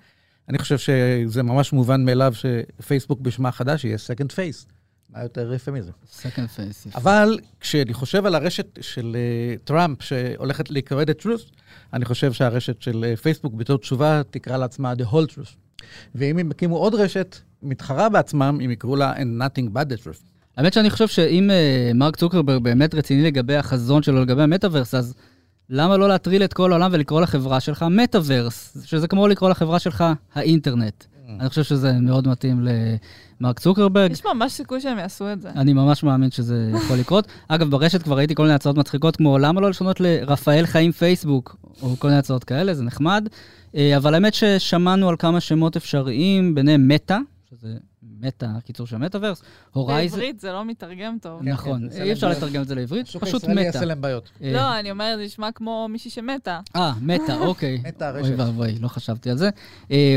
[0.48, 4.66] אני חושב שזה ממש מובן מאליו שפייסבוק בשמה החדש יהיה Second Face.
[5.12, 5.90] מה יותר יפה מזה?
[6.10, 6.86] Second Face.
[6.94, 11.52] אבל כשאני חושב על הרשת של אה, טראמפ שהולכת להיקרא The Truth,
[11.92, 15.54] אני חושב שהרשת של אה, פייסבוק בתור תשובה תקרא לעצמה The Whole Truth.
[16.14, 20.22] ואם הם יקימו עוד רשת מתחרה בעצמם, הם יקראו לה And Nothing But The Truth.
[20.56, 25.14] האמת שאני חושב שאם אה, מרק צוקרברג באמת רציני לגבי החזון שלו לגבי המטאוורס, אז
[25.70, 30.04] למה לא להטריל את כל העולם ולקרוא לחברה שלך מטאוורס, שזה כמו לקרוא לחברה שלך
[30.34, 31.04] האינטרנט.
[31.40, 32.66] אני חושב שזה מאוד מתאים
[33.40, 34.12] למרק צוקרברג.
[34.12, 35.50] יש ממש סיכוי שהם יעשו את זה.
[35.50, 37.26] אני ממש מאמין שזה יכול לקרות.
[37.48, 41.56] אגב, ברשת כבר ראיתי כל מיני הצעות מצחיקות, כמו למה לא לשנות לרפאל חיים פייסבוק,
[41.82, 43.28] או כל מיני הצעות כאלה, זה נחמד.
[43.74, 47.18] אה, אבל האמת ששמענו על כמה שמות אפשריים, ביניהם מטא,
[47.50, 47.68] שזה
[48.20, 50.16] מטא, קיצור של מטאוורס, הורייזן.
[50.16, 51.42] בעברית זה לא מתרגם טוב.
[51.42, 53.76] נכון, כן, אי אפשר לתרגם את זה לעברית, השוק פשוט הישראלי מטא.
[53.76, 54.30] יעשה להם בעיות.
[54.42, 56.60] אה, לא, אני אומרת, זה נשמע כמו מישהי שמתה.
[56.76, 57.82] אה, מטא, אוקיי.
[57.84, 58.32] אוי הרשת.
[58.36, 59.50] ואבוי, לא חשבתי על זה.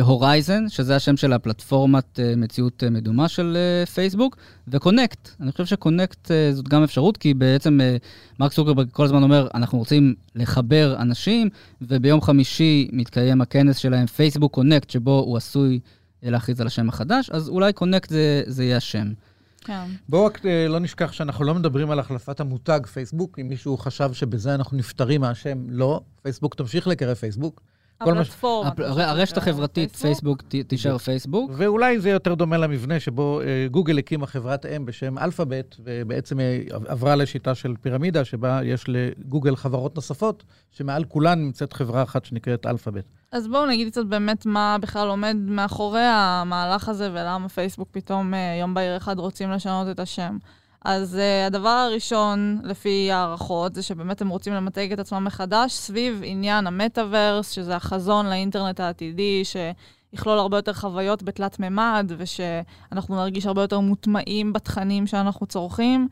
[0.02, 5.30] הורייזן, שזה השם של הפלטפורמת אה, מציאות אה, מדומה של אה, פייסבוק, וקונקט.
[5.40, 7.98] אני חושב שקונקט אה, זאת גם אפשרות, כי בעצם אה,
[8.40, 11.50] מרק צוקרברג כל הזמן אומר, אנחנו רוצים לחבר אנשים,
[11.82, 17.30] וביום חמישי מתקיים הכנס שלהם, פייסבוק קונקט, שבו הוא עשוי אה, להכריז על השם החדש,
[17.30, 19.14] אז אולי קונקט זה, זה יהיה השם.
[19.62, 19.84] כן.
[20.10, 23.40] בואו רק אה, לא נשכח שאנחנו לא מדברים על החלפת המותג פייסבוק.
[23.40, 26.02] אם מישהו חשב שבזה אנחנו נפטרים מהשם, לא.
[26.22, 27.62] פייסבוק תמשיך להיקרא פייסבוק.
[28.04, 28.70] כל מה ש- הפלטפורמה.
[28.70, 31.52] הפ- הר- הרשת החברתית, פייסבוק, תישאר פייסבוק.
[31.54, 36.70] ואולי זה יותר דומה למבנה שבו אה, גוגל הקימה חברת אם בשם Alphabet, ובעצם היא
[36.88, 42.66] עברה לשיטה של פירמידה, שבה יש לגוגל חברות נוספות, שמעל כולן נמצאת חברה אחת שנקראת
[42.66, 43.06] Alphabet.
[43.32, 48.58] אז בואו נגיד קצת באמת מה בכלל עומד מאחורי המהלך הזה ולמה פייסבוק פתאום אה,
[48.62, 50.38] יום בהיר אחד רוצים לשנות את השם.
[50.86, 56.22] אז אה, הדבר הראשון, לפי הערכות, זה שבאמת הם רוצים למתג את עצמם מחדש סביב
[56.24, 63.62] עניין המטאוורס, שזה החזון לאינטרנט העתידי, שיכלול הרבה יותר חוויות בתלת מימד, ושאנחנו נרגיש הרבה
[63.62, 66.08] יותר מוטמעים בתכנים שאנחנו צורכים.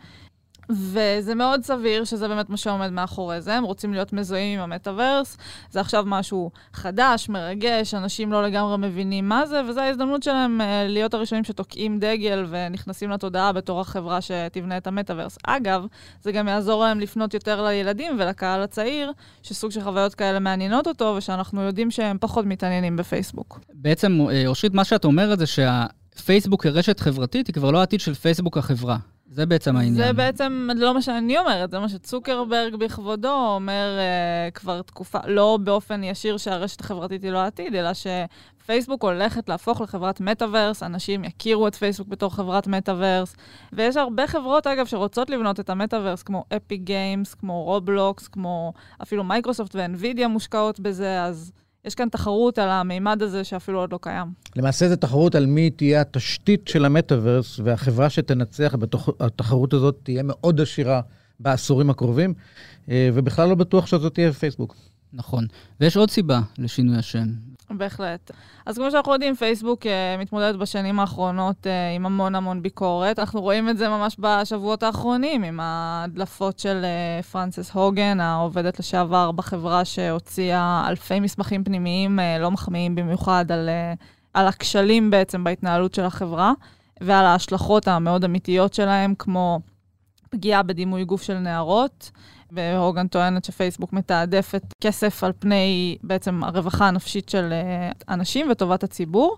[0.70, 5.38] וזה מאוד סביר שזה באמת מה שעומד מאחורי זה, הם רוצים להיות מזוהים עם המטאוורס,
[5.72, 10.88] זה עכשיו משהו חדש, מרגש, אנשים לא לגמרי מבינים מה זה, וזו ההזדמנות שלהם אה,
[10.88, 15.38] להיות הראשונים שתוקעים דגל ונכנסים לתודעה בתור החברה שתבנה את המטאוורס.
[15.44, 15.86] אגב,
[16.22, 19.12] זה גם יעזור להם לפנות יותר לילדים ולקהל הצעיר,
[19.44, 23.60] שסוג של חוויות כאלה מעניינות אותו, ושאנחנו יודעים שהם פחות מתעניינים בפייסבוק.
[23.74, 28.14] בעצם, אה, אושרית, מה שאת אומרת זה שהפייסבוק כרשת חברתית היא כבר לא העתיד של
[28.14, 28.98] פייסבוק החברה.
[29.32, 30.08] זה בעצם העניין.
[30.08, 35.58] זה בעצם לא מה שאני אומרת, זה מה שצוקרברג בכבודו אומר אה, כבר תקופה, לא
[35.64, 41.68] באופן ישיר שהרשת החברתית היא לא העתיד, אלא שפייסבוק הולכת להפוך לחברת מטאוורס, אנשים יכירו
[41.68, 43.36] את פייסבוק בתור חברת מטאוורס,
[43.74, 49.24] ויש הרבה חברות, אגב, שרוצות לבנות את המטאוורס, כמו Epic Games, כמו רובלוקס, כמו אפילו
[49.24, 51.52] מייקרוסופט ואנווידיה מושקעות בזה, אז
[51.86, 54.28] יש כאן תחרות על המימד הזה שאפילו עוד לא קיים.
[54.56, 58.76] למעשה זו תחרות על מי תהיה התשתית של המטאוורס, והחברה שתנצח
[59.20, 61.02] בתחרות הזאת תהיה מאוד עשירה
[61.40, 62.34] בעשורים הקרובים,
[62.90, 64.76] אה, ובכלל לא בטוח שזאת תהיה פייסבוק.
[65.14, 65.48] נכון.
[65.80, 67.28] ויש עוד סיבה לשינוי השם.
[67.78, 68.32] בהחלט.
[68.66, 73.20] אז כמו שאנחנו יודעים, פייסבוק uh, מתמודדת בשנים האחרונות uh, עם המון המון ביקורת.
[73.20, 76.86] אנחנו רואים את זה ממש בשבועות האחרונים, עם ההדלפות של
[77.22, 83.70] uh, פרנסס הוגן, העובדת לשעבר בחברה שהוציאה אלפי מסמכים פנימיים uh, לא מחמיאים במיוחד על,
[83.70, 84.04] uh,
[84.34, 86.54] על הכשלים בעצם בהתנהלות של החברה,
[87.02, 89.60] ועל ההשלכות המאוד אמיתיות שלהם, כמו
[90.30, 92.12] פגיעה בדימוי גוף של נערות.
[92.52, 97.54] והוגן טוענת שפייסבוק מתעדפת כסף על פני בעצם הרווחה הנפשית של
[98.10, 99.38] אנשים וטובת הציבור.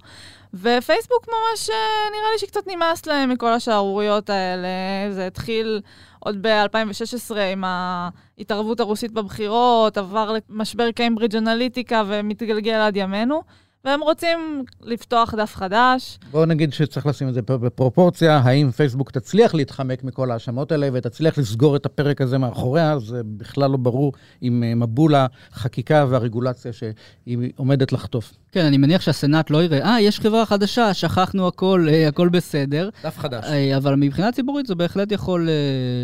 [0.54, 1.70] ופייסבוק ממש,
[2.12, 4.68] נראה לי שקצת נמאס להם מכל השערוריות האלה.
[5.12, 5.82] זה התחיל
[6.20, 13.42] עוד ב-2016 עם ההתערבות הרוסית בבחירות, עבר למשבר קיימברידג' אנליטיקה ומתגלגל עד ימינו.
[13.86, 16.20] והם רוצים לפתוח דף חדש.
[16.32, 21.38] בואו נגיד שצריך לשים את זה בפרופורציה, האם פייסבוק תצליח להתחמק מכל ההאשמות האלה ותצליח
[21.38, 27.92] לסגור את הפרק הזה מאחוריה, זה בכלל לא ברור עם מבול החקיקה והרגולציה שהיא עומדת
[27.92, 28.34] לחטוף.
[28.52, 32.90] כן, אני מניח שהסנאט לא יראה, אה, יש חברה חדשה, שכחנו הכל, הכל בסדר.
[33.04, 33.46] דף חדש.
[33.78, 35.50] אבל מבחינה ציבורית זה בהחלט יכול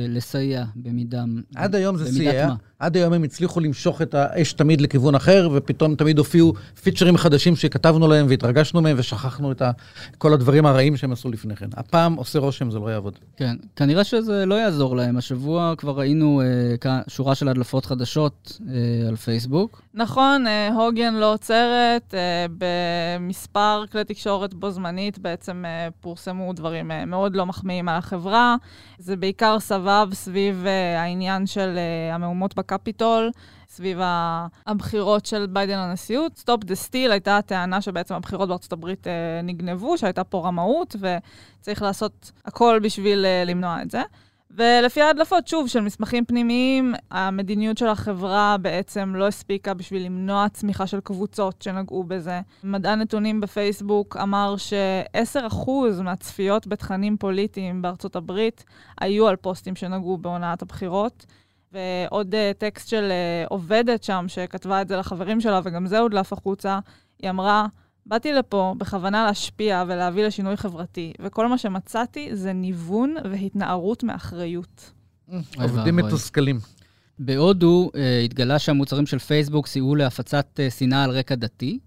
[0.08, 1.24] לסייע במידה...
[1.56, 2.50] עד היום זה סייע.
[2.80, 7.56] עד היום הם הצליחו למשוך את האש תמיד לכיוון אחר, ופתאום תמיד הופיעו פיצ'רים חדשים
[7.56, 9.72] שכתבנו להם והתרגשנו מהם ושכחנו את ה,
[10.18, 11.70] כל הדברים הרעים שהם עשו לפני כן.
[11.74, 13.20] הפעם עושה רושם, זה לא יעבוד.
[13.38, 15.18] כן, כנראה שזה לא יעזור להם.
[15.18, 16.42] השבוע כבר ראינו
[16.86, 19.82] אה, שורה של הדלפות חדשות אה, על פייסבוק.
[19.94, 26.92] נכון, אה, הוגן לא עוצרת, אה, במספר כלי תקשורת בו זמנית בעצם אה, פורסמו דברים
[26.92, 28.56] אה, מאוד לא מחמיאים על החברה.
[29.00, 33.32] זה בעיקר סבב סביב אה, העניין של אה, המהומות בקפיטול.
[33.70, 34.00] סביב
[34.68, 36.38] הבחירות של ביידן לנשיאות.
[36.38, 41.82] Stop the Steal הייתה הטענה שבעצם הבחירות בארצות הברית אה, נגנבו, שהייתה פה רמאות, וצריך
[41.82, 44.02] לעשות הכל בשביל אה, למנוע את זה.
[44.52, 50.88] ולפי ההדלפות, שוב, של מסמכים פנימיים, המדיניות של החברה בעצם לא הספיקה בשביל למנוע צמיחה
[50.88, 52.42] של קבוצות שנגעו בזה.
[52.64, 55.70] מדען נתונים בפייסבוק אמר ש-10%
[56.04, 58.64] מהצפיות בתכנים פוליטיים בארצות הברית
[59.02, 61.26] היו על פוסטים שנגעו בהונאת הבחירות.
[61.72, 66.34] ועוד uh, טקסט של uh, עובדת שם, שכתבה את זה לחברים שלה, וגם זה הודלף
[66.34, 66.80] החוצה,
[67.20, 67.68] היא אמרה,
[68.06, 74.92] באתי לפה בכוונה להשפיע ולהביא לשינוי חברתי, וכל מה שמצאתי זה ניוון והתנערות מאחריות.
[75.58, 76.60] עובדים מתוסכלים.
[77.20, 81.80] בהודו uh, התגלה שהמוצרים של פייסבוק סייעו להפצת uh, שנאה על רקע דתי,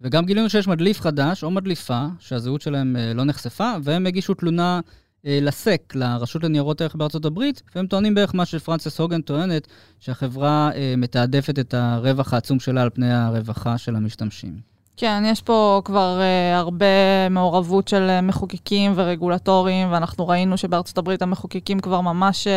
[0.00, 4.90] וגם גילינו שיש מדליף חדש או מדליפה שהזהות שלהם לא נחשפה, והם הגישו תלונה אה,
[5.24, 9.66] לסק, לרשות לניירות ערך בארצות הברית, והם טוענים בערך מה שפרנסס הוגן טוענת,
[10.00, 14.70] שהחברה אה, מתעדפת את הרווח העצום שלה על פני הרווחה של המשתמשים.
[14.96, 21.22] כן, יש פה כבר uh, הרבה מעורבות של uh, מחוקקים ורגולטורים, ואנחנו ראינו שבארצות הברית
[21.22, 22.50] המחוקקים כבר ממש uh,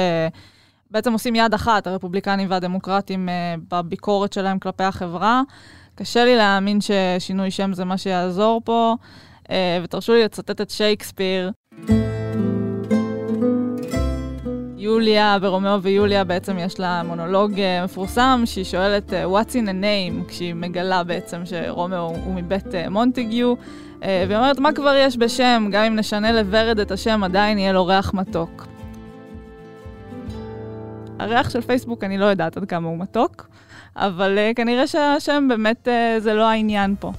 [0.92, 5.42] בעצם עושים יד אחת, הרפובליקנים והדמוקרטים, uh, בביקורת שלהם כלפי החברה.
[5.96, 8.96] קשה לי להאמין ששינוי שם זה מה שיעזור פה,
[9.44, 9.50] uh,
[9.84, 11.52] ותרשו לי לצטט את שייקספיר.
[14.84, 19.84] יוליה, ברומאו ויוליה בעצם יש לה מונולוג uh, מפורסם, שהיא שואלת uh, What's in a
[19.84, 25.70] name, כשהיא מגלה בעצם שרומאו הוא מבית מונטיגיו, uh, והיא אומרת, מה כבר יש בשם,
[25.72, 28.68] גם אם נשנה לוורד את השם, עדיין יהיה לו ריח מתוק.
[31.20, 33.48] הריח של פייסבוק, אני לא יודעת עד כמה הוא מתוק,
[33.96, 35.88] אבל כנראה שהשם באמת
[36.20, 37.12] זה לא העניין פה.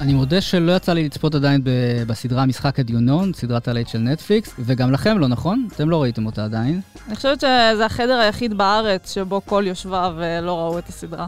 [0.00, 1.60] אני מודה שלא יצא לי לצפות עדיין
[2.06, 5.68] בסדרה משחק הדיונון, סדרת הלייט של נטפליקס, וגם לכם לא, נכון?
[5.76, 6.80] אתם לא ראיתם אותה עדיין.
[7.08, 11.26] אני חושבת שזה החדר היחיד בארץ שבו כל יושביו לא ראו את הסדרה.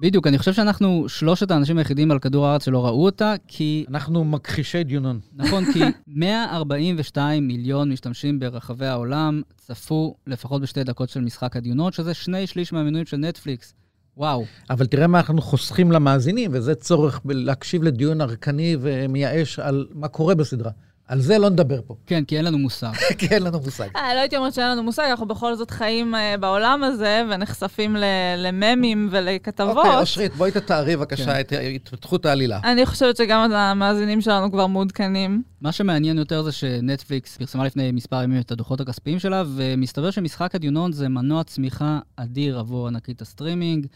[0.00, 3.84] בדיוק, אני חושב שאנחנו שלושת האנשים היחידים על כדור הארץ שלא ראו אותה, כי...
[3.88, 5.20] אנחנו מכחישי דיונון.
[5.36, 12.14] נכון, כי 142 מיליון משתמשים ברחבי העולם צפו לפחות בשתי דקות של משחק הדיונות, שזה
[12.14, 13.74] שני שליש מהמנויים של נטפליקס.
[14.16, 14.44] וואו.
[14.70, 20.34] אבל תראה מה אנחנו חוסכים למאזינים, וזה צורך להקשיב לדיון ערקני ומייאש על מה קורה
[20.34, 20.70] בסדרה.
[21.12, 21.94] על זה לא נדבר פה.
[22.06, 22.92] כן, כי אין לנו מושג.
[23.18, 23.88] כי אין לנו מושג.
[23.96, 27.96] אה, לא הייתי אומרת שאין לנו מושג, אנחנו בכל זאת חיים אה, בעולם הזה, ונחשפים
[28.38, 29.76] לממים ולכתבות.
[29.76, 31.40] אוקיי, אושרית, בואי תתארי בבקשה כן.
[31.40, 32.60] את התפתחות העלילה.
[32.64, 35.42] אני חושבת שגם המאזינים שלנו כבר מעודכנים.
[35.60, 40.54] מה שמעניין יותר זה שנטפליקס פרסמה לפני מספר ימים את הדוחות הכספיים שלה, ומסתבר שמשחק
[40.54, 43.86] הדיונון זה מנוע צמיחה אדיר עבור ענקית הסטרימינג.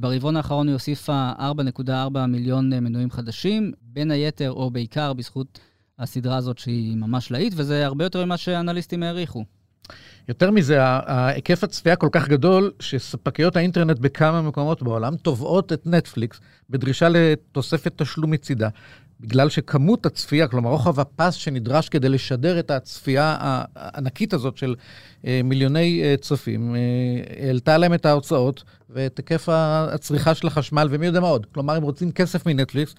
[0.00, 5.58] ברבעון האחרון היא הוסיפה 4.4 מיליון מנויים חדשים, בין היתר או בעיקר בזכות
[5.98, 9.44] הסדרה הזאת שהיא ממש להיט, וזה הרבה יותר ממה שאנליסטים העריכו.
[10.28, 16.40] יותר מזה, ההיקף הצפייה כל כך גדול, שספקיות האינטרנט בכמה מקומות בעולם תובעות את נטפליקס
[16.70, 18.68] בדרישה לתוספת תשלום מצידה.
[19.20, 23.36] בגלל שכמות הצפייה, כלומר רוחב הפס שנדרש כדי לשדר את הצפייה
[23.76, 24.74] הענקית הזאת של
[25.26, 31.06] אה, מיליוני אה, צופים, אה, העלתה להם את ההוצאות ואת היקף הצריכה של החשמל ומי
[31.06, 31.46] יודע מה עוד.
[31.54, 32.94] כלומר, אם רוצים כסף מנטפליקס,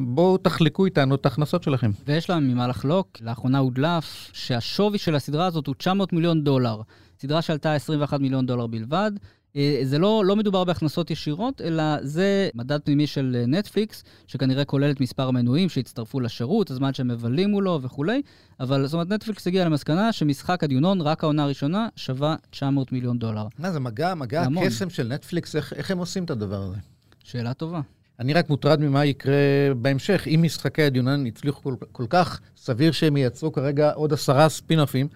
[0.00, 1.90] בואו תחלקו איתנו את ההכנסות שלכם.
[2.06, 3.18] ויש להם ממה לחלוק.
[3.20, 6.80] לאחרונה הודלף שהשווי של הסדרה הזאת הוא 900 מיליון דולר.
[7.20, 9.12] סדרה שעלתה 21 מיליון דולר בלבד.
[9.56, 14.90] אה, זה לא, לא מדובר בהכנסות ישירות, אלא זה מדד פנימי של נטפליקס, שכנראה כולל
[14.90, 18.22] את מספר המנויים שהצטרפו לשירות, הזמן שהם מבלים מולו וכולי,
[18.60, 23.46] אבל זאת אומרת, נטפליקס הגיע למסקנה שמשחק הדיונון, רק העונה הראשונה, שווה 900 מיליון דולר.
[23.58, 26.76] מה זה מגע, מגע הקסם של נטפליקס, איך, איך הם עושים את הדבר הזה?
[27.24, 27.80] שאלה טובה.
[28.20, 29.34] אני רק מוטרד ממה יקרה
[29.76, 30.26] בהמשך.
[30.26, 35.08] אם משחקי הדיונן הצליחו כל, כל כך, סביר שהם ייצרו כרגע עוד עשרה ספינופים,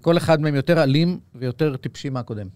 [0.00, 2.48] כל אחד מהם יותר אלים ויותר טיפשי מהקודם.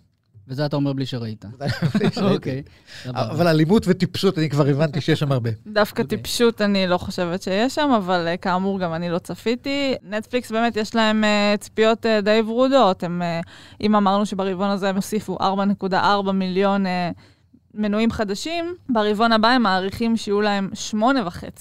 [0.49, 1.45] וזה אתה אומר בלי שראית.
[2.35, 2.63] אוקיי.
[3.07, 5.51] אבל אלימות וטיפשות, אני כבר הבנתי שיש שם הרבה.
[5.67, 9.95] דווקא טיפשות אני לא חושבת שיש שם, אבל אה, כאמור גם אני לא צפיתי.
[10.03, 13.05] נטפליקס באמת יש להם אה, צפיות אה, די ורודות.
[13.81, 15.39] אם אמרנו שברבעון הזה הם הוסיפו
[15.83, 16.85] 4.4 מיליון
[17.75, 20.99] מנויים חדשים, ברבעון הבא הם מעריכים שיהיו להם 8.5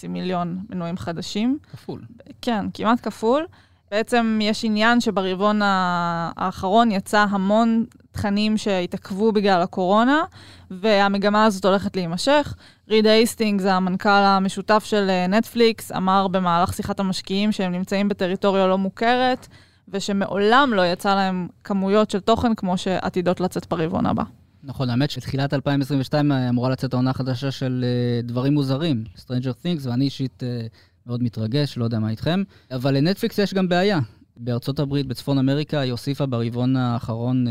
[0.10, 1.58] מיליון מנויים חדשים.
[1.72, 2.02] כפול.
[2.42, 3.46] כן, כמעט כפול.
[3.92, 10.24] בעצם יש עניין שברבעון האחרון יצא המון תכנים שהתעכבו בגלל הקורונה,
[10.72, 12.56] והמגמה הזאת הולכת להימשך.
[12.90, 18.68] ריד הייסטינג, זה המנכ"ל המשותף של אה, נטפליקס, אמר במהלך שיחת המשקיעים שהם נמצאים בטריטוריה
[18.68, 19.48] לא מוכרת,
[19.90, 24.24] ושמעולם לא יצא להם כמויות של תוכן כמו שעתידות לצאת ברבעון הבא.
[24.64, 27.86] נכון, האמת שתחילת 2022 אמורה לצאת העונה החדשה של
[28.24, 30.70] uh, דברים מוזרים, Stranger Things, ואני אישית uh,
[31.08, 32.44] מאוד מתרגש, לא יודע מה איתכם.
[32.72, 34.00] אבל לנטפליקס יש גם בעיה.
[34.38, 37.50] בארצות הברית, בצפון אמריקה, היא הוסיפה ברבעון האחרון uh,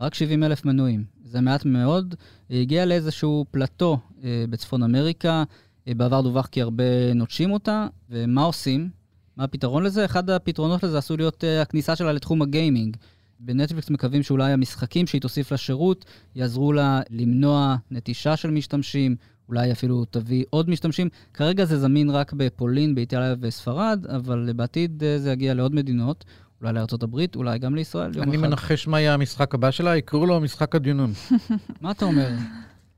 [0.00, 1.04] רק 70 אלף מנויים.
[1.24, 2.14] זה מעט מאוד.
[2.48, 3.98] היא הגיעה לאיזשהו פלטו
[4.50, 5.44] בצפון אמריקה.
[5.86, 8.90] בעבר דווח כי הרבה נוטשים אותה, ומה עושים?
[9.36, 10.04] מה הפתרון לזה?
[10.04, 12.96] אחד הפתרונות לזה עשוי להיות הכניסה שלה לתחום הגיימינג.
[13.44, 19.16] בנטפליקס מקווים שאולי המשחקים שהיא תוסיף לשירות יעזרו לה למנוע נטישה של משתמשים,
[19.48, 21.08] אולי אפילו תביא עוד משתמשים.
[21.34, 26.24] כרגע זה זמין רק בפולין, באיטליה וספרד, אבל בעתיד אה, זה יגיע לעוד מדינות,
[26.62, 28.12] אולי הברית, אולי גם לישראל.
[28.20, 31.12] אני מנחש מה יהיה המשחק הבא שלה, יקראו לו משחק הדיונון.
[31.80, 32.28] מה אתה אומר?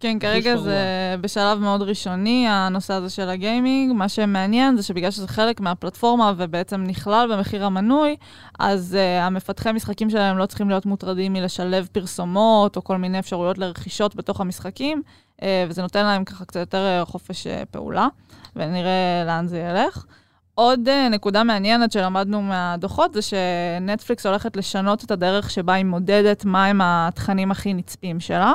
[0.04, 0.78] כן, כרגע זה
[1.20, 3.92] בשלב מאוד ראשוני, הנושא הזה של הגיימינג.
[3.92, 8.16] מה שמעניין זה שבגלל שזה חלק מהפלטפורמה ובעצם נכלל במחיר המנוי,
[8.58, 13.58] אז uh, המפתחי משחקים שלהם לא צריכים להיות מוטרדים מלשלב פרסומות או כל מיני אפשרויות
[13.58, 15.02] לרכישות בתוך המשחקים,
[15.40, 18.08] uh, וזה נותן להם ככה קצת יותר uh, חופש uh, פעולה,
[18.56, 20.04] ונראה לאן זה ילך.
[20.54, 26.44] עוד uh, נקודה מעניינת שלמדנו מהדוחות זה שנטפליקס הולכת לשנות את הדרך שבה היא מודדת
[26.44, 28.52] מהם התכנים הכי נצפים שלה.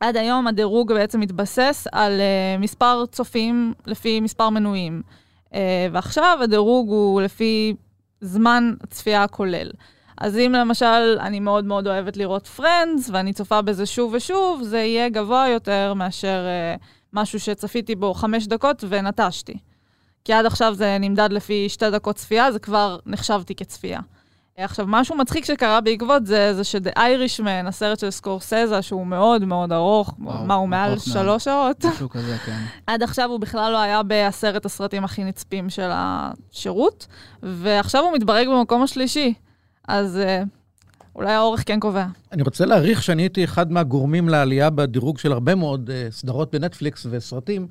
[0.00, 5.02] עד היום הדירוג בעצם מתבסס על uh, מספר צופים לפי מספר מנויים.
[5.46, 5.54] Uh,
[5.92, 7.74] ועכשיו הדירוג הוא לפי
[8.20, 9.70] זמן צפייה כולל.
[10.18, 14.78] אז אם למשל אני מאוד מאוד אוהבת לראות פרנדס, ואני צופה בזה שוב ושוב, זה
[14.78, 19.58] יהיה גבוה יותר מאשר uh, משהו שצפיתי בו חמש דקות ונטשתי.
[20.24, 24.00] כי עד עכשיו זה נמדד לפי שתי דקות צפייה, זה כבר נחשבתי כצפייה.
[24.64, 29.72] עכשיו, משהו מצחיק שקרה בעקבות זה, זה ש-The Irishman, הסרט של סקורסזה, שהוא מאוד מאוד
[29.72, 31.84] ארוך, וואו, מה, הוא מעל שלוש שעות?
[31.84, 32.58] משהו כזה, כן.
[32.86, 37.06] עד עכשיו הוא בכלל לא היה בעשרת הסרטים הכי נצפים של השירות,
[37.42, 39.34] ועכשיו הוא מתברג במקום השלישי.
[39.88, 40.46] אז uh,
[41.14, 42.06] אולי האורך כן קובע.
[42.32, 47.06] אני רוצה להעריך שאני הייתי אחד מהגורמים לעלייה בדירוג של הרבה מאוד uh, סדרות בנטפליקס
[47.10, 47.66] וסרטים,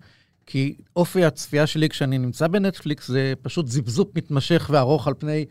[0.45, 5.45] כי אופי הצפייה שלי כשאני נמצא בנטפליקס זה פשוט זיבזופ מתמשך וארוך על פני...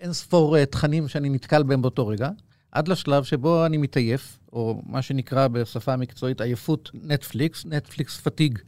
[0.00, 2.30] אין ספור uh, תכנים שאני נתקל בהם באותו רגע,
[2.72, 8.58] עד לשלב שבו אני מתעייף, או מה שנקרא בשפה המקצועית עייפות נטפליקס, נטפליקס פתיג.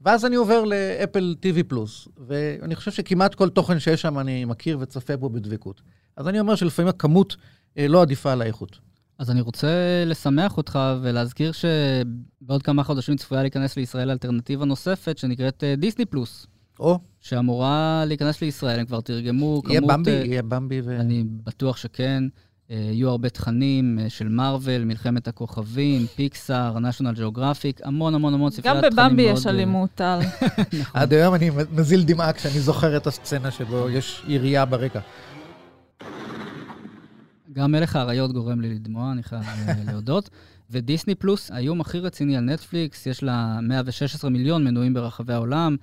[0.00, 4.78] ואז אני עובר לאפל TV פלוס, ואני חושב שכמעט כל תוכן שיש שם אני מכיר
[4.80, 5.82] וצופה בו בדבקות.
[6.16, 8.78] אז אני אומר שלפעמים הכמות uh, לא עדיפה על האיכות.
[9.18, 15.64] אז אני רוצה לשמח אותך ולהזכיר שבעוד כמה חודשים צפויה להיכנס לישראל אלטרנטיבה נוספת שנקראת
[15.78, 16.46] דיסני פלוס.
[16.80, 16.98] או.
[17.20, 19.92] שאמורה להיכנס לישראל, הם כבר תרגמו יהיה כמות...
[19.92, 21.00] במבי, יהיה במבי ו...
[21.00, 22.24] אני בטוח שכן.
[22.70, 28.96] יהיו הרבה תכנים של מארוול, מלחמת הכוכבים, פיקסאר, national geographic, המון המון המון ספריית תכנים
[28.96, 29.08] מאוד...
[29.08, 30.18] גם בבמבי יש אלימות, טל.
[30.80, 31.00] נכון.
[31.00, 35.00] עד היום אני מזיל דמעה כשאני זוכר את הסצנה שבו יש ירייה ברקע.
[37.52, 39.42] גם מלך האריות גורם לי לדמוע, אני חייב
[39.86, 40.30] להודות.
[40.70, 45.76] ודיסני פלוס, האיום הכי רציני על נטפליקס, יש לה 116 מיליון מנויים ברחבי העולם.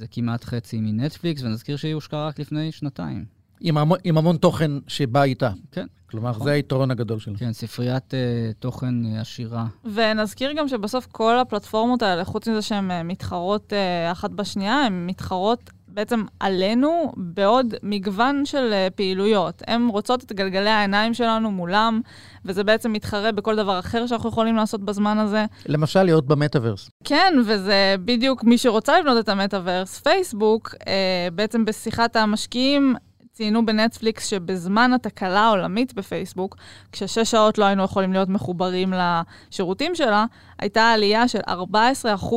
[0.00, 3.24] זה כמעט חצי מנטפליקס, ונזכיר שהיא הושקעה רק לפני שנתיים.
[3.60, 5.50] עם המון, עם המון תוכן שבא איתה.
[5.72, 5.86] כן.
[6.10, 6.44] כלומר, נכון.
[6.44, 7.36] זה היתרון הגדול שלה.
[7.38, 9.66] כן, ספריית uh, תוכן uh, עשירה.
[9.94, 15.06] ונזכיר גם שבסוף כל הפלטפורמות האלה, חוץ מזה שהן uh, מתחרות uh, אחת בשנייה, הן
[15.06, 19.62] מתחרות בעצם עלינו בעוד מגוון של uh, פעילויות.
[19.66, 22.00] הן רוצות את גלגלי העיניים שלנו מולם,
[22.44, 25.44] וזה בעצם מתחרה בכל דבר אחר שאנחנו יכולים לעשות בזמן הזה.
[25.66, 26.90] למשל, להיות במטאוורס.
[27.04, 30.86] כן, וזה בדיוק מי שרוצה לבנות את המטאוורס, פייסבוק, uh,
[31.34, 32.94] בעצם בשיחת המשקיעים,
[33.32, 36.56] ציינו בנטפליקס שבזמן התקלה העולמית בפייסבוק,
[36.92, 40.24] כששש שעות לא היינו יכולים להיות מחוברים לשירותים שלה,
[40.58, 42.34] הייתה עלייה של 14%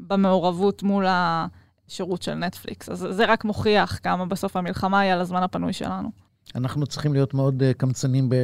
[0.00, 1.06] במעורבות מול
[1.90, 2.88] השירות של נטפליקס.
[2.88, 6.08] אז זה רק מוכיח כמה בסוף המלחמה היא על הזמן הפנוי שלנו.
[6.54, 8.34] אנחנו צריכים להיות מאוד uh, קמצנים ב...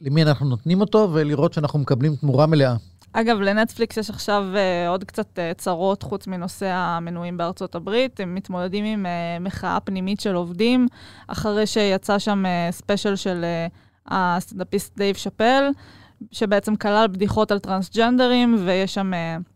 [0.00, 2.74] למי אנחנו נותנים אותו, ולראות שאנחנו מקבלים תמורה מלאה.
[3.12, 8.20] אגב, לנטפליקס יש עכשיו uh, עוד קצת uh, צרות חוץ מנושא המנויים בארצות הברית.
[8.20, 10.86] הם מתמודדים עם uh, מחאה פנימית של עובדים,
[11.28, 15.64] אחרי שיצא שם אה, ספיישל של אה, הסטנדאפיסט דייב שאפל,
[16.32, 19.55] שבעצם כלל בדיחות על טרנסג'נדרים, ויש שם אה,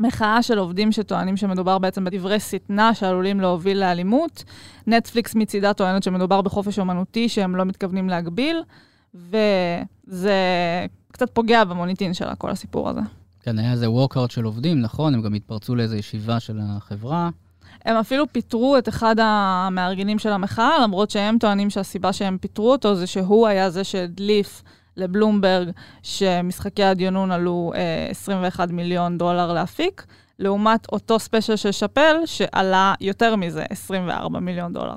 [0.00, 4.44] מחאה של עובדים שטוענים שמדובר בעצם בדברי שטנה שעלולים להוביל לאלימות.
[4.86, 8.62] נטפליקס מצידה טוענת שמדובר בחופש אומנותי שהם לא מתכוונים להגביל,
[9.14, 10.36] וזה
[11.12, 13.00] קצת פוגע במוניטין שלה, כל הסיפור הזה.
[13.40, 15.14] כן, היה איזה walkout של עובדים, נכון?
[15.14, 17.30] הם גם התפרצו לאיזו ישיבה של החברה.
[17.84, 22.94] הם אפילו פיטרו את אחד המארגנים של המחאה, למרות שהם טוענים שהסיבה שהם פיטרו אותו
[22.94, 24.62] זה שהוא היה זה שהדליף
[24.98, 25.70] לבלומברג
[26.02, 30.06] שמשחקי הדיונון עלו אה, 21 מיליון דולר להפיק,
[30.38, 34.94] לעומת אותו ספיישל של שאפל שעלה יותר מזה, 24 מיליון דולר.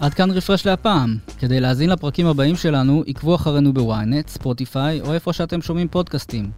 [0.00, 1.16] עד כאן רפרש להפעם.
[1.38, 6.50] כדי להאזין לפרקים הבאים שלנו, עקבו אחרינו בוויינט, ספוטיפיי או איפה שאתם שומעים פודקאסטים.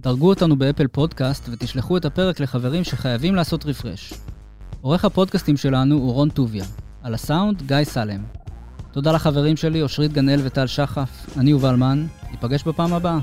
[0.00, 4.12] דרגו אותנו באפל פודקאסט ותשלחו את הפרק לחברים שחייבים לעשות רפרש.
[4.80, 6.64] עורך הפודקאסטים שלנו הוא רון טוביה.
[7.02, 8.43] על הסאונד, גיא סלם.
[8.94, 11.08] תודה לחברים שלי, אושרית גנאל וטל שחף.
[11.38, 13.18] אני יובל מן, ניפגש בפעם הבאה.